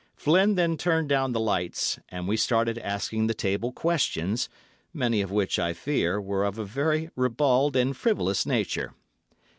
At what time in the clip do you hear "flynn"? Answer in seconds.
0.15-0.55